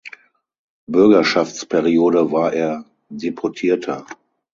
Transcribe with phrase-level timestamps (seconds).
[0.89, 4.07] Bürgerschaftsperiode war er Deputierter.